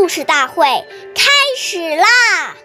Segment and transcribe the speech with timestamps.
[0.00, 0.64] 故事大会
[1.14, 2.56] 开始啦！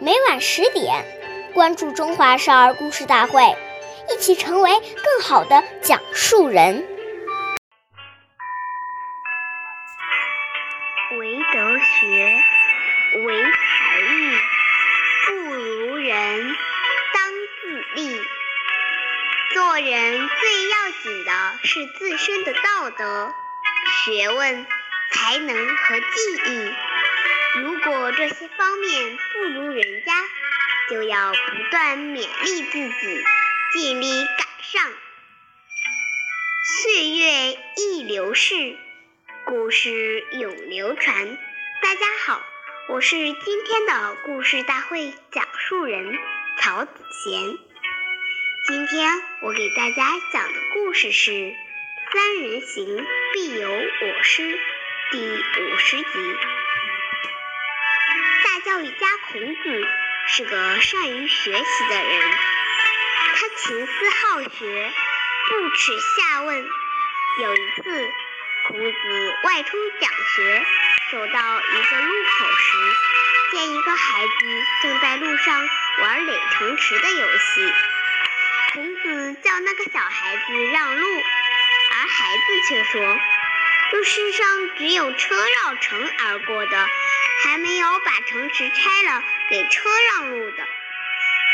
[0.00, 1.04] 每晚十点，
[1.52, 3.42] 关注《中华少儿故事大会》，
[4.10, 6.82] 一起成为更好的讲述人。
[11.18, 12.40] 唯德学，
[13.26, 14.38] 唯才艺，
[15.26, 16.56] 不如人，
[17.12, 18.18] 当自砺。
[19.52, 23.34] 做人最要紧的是自身的道德、
[24.06, 24.66] 学问。
[25.16, 26.04] 才能和技
[26.44, 26.70] 艺，
[27.62, 30.12] 如果这些方面不如人家，
[30.90, 33.24] 就要不断勉励自己，
[33.72, 34.92] 尽力赶上。
[36.82, 38.76] 岁月易流逝，
[39.46, 41.38] 故事永流传。
[41.82, 42.42] 大家好，
[42.90, 46.18] 我是今天的故事大会讲述人
[46.58, 46.90] 曹子
[47.24, 47.58] 贤。
[48.68, 49.10] 今天
[49.40, 51.30] 我给大家讲的故事是
[52.12, 54.42] 《三人行，必有我师》。
[55.08, 56.36] 第五十集，
[58.42, 59.88] 大教育家孔子
[60.26, 62.20] 是个善于学习的人，
[63.36, 64.92] 他勤思好学，
[65.48, 66.68] 不耻下问。
[67.40, 68.10] 有一次，
[68.66, 70.66] 孔子外出讲学，
[71.12, 72.78] 走到一个路口时，
[73.52, 74.32] 见一个孩子
[74.82, 75.68] 正在路上
[76.00, 77.72] 玩垒城池的游戏。
[78.72, 81.06] 孔子叫那个小孩子让路，
[81.92, 83.18] 而孩子却说。
[83.88, 86.86] 这世上只有车绕城而过的，
[87.44, 90.66] 还没有把城池拆了给车让路的。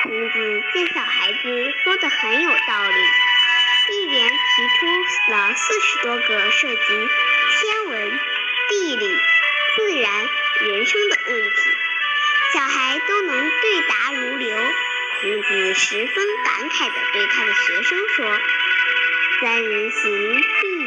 [0.02, 1.38] 孔子见小孩子
[1.84, 2.96] 说的很有道理，
[3.92, 4.36] 一连提
[4.78, 4.86] 出
[5.32, 7.08] 了四十多个涉及
[7.60, 8.18] 天文、
[8.70, 9.06] 地理、
[9.76, 10.26] 自然、
[10.62, 11.50] 人生的问题，
[12.54, 14.56] 小孩都能对答如流。
[15.20, 18.40] 孔子十分感慨地对他的学生说
[19.40, 20.81] ：“三人行，必有。”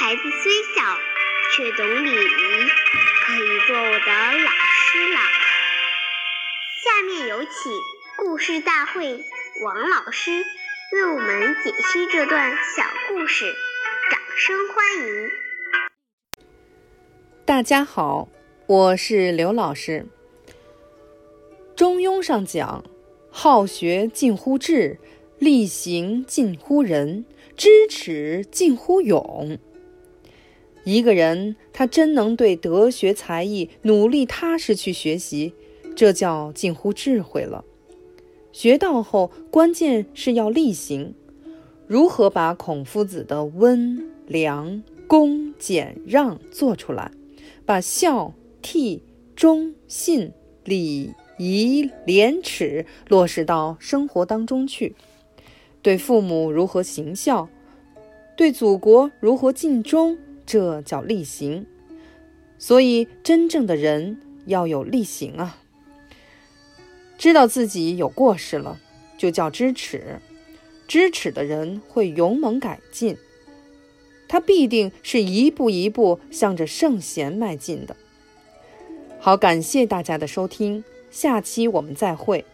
[0.00, 0.96] 孩子虽小，
[1.56, 5.18] 却懂礼仪，可以做我的老师了。
[6.84, 7.72] 下面有请
[8.16, 9.18] 故事大会
[9.64, 10.30] 王老师
[10.92, 13.52] 为我们解析这段小故事，
[14.08, 15.30] 掌声欢迎！
[17.44, 18.28] 大家好，
[18.68, 20.06] 我是刘老师。
[21.74, 22.84] 中庸上讲
[23.32, 25.00] ：“好学近乎智，
[25.40, 27.24] 力行近乎仁。”
[27.58, 29.58] 知耻近乎勇。
[30.88, 35.52] 一个人他真能对德学才艺努力踏实去学习，
[35.94, 37.62] 这叫近乎智慧了。
[38.52, 41.14] 学到后，关键是要力行。
[41.86, 47.10] 如何把孔夫子的温良恭俭让做出来，
[47.66, 48.32] 把孝
[48.62, 49.00] 悌
[49.36, 50.32] 忠信
[50.64, 54.96] 礼仪廉耻落实到生活当中去？
[55.82, 57.50] 对父母如何行孝，
[58.34, 60.18] 对祖国如何尽忠，
[60.48, 61.66] 这叫力行。
[62.58, 65.58] 所以，真正的人要有力行啊！
[67.18, 68.80] 知道自己有过失了，
[69.18, 70.20] 就叫知耻。
[70.86, 73.18] 知耻的人会勇猛改进，
[74.26, 77.94] 他必定是一步一步向着圣贤迈进的。
[79.20, 82.46] 好，感谢大家的收听，下期我们再会。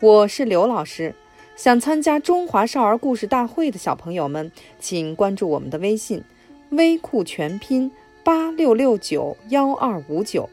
[0.00, 1.16] 我是刘老师。
[1.56, 6.22] 想参加中华少儿故事大会的小朋友们，请关注我们的微信
[6.70, 7.90] “微库全拼
[8.22, 10.48] 八六六九幺二五九”，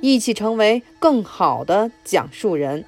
[0.00, 2.84] 一起成为更好的讲述人。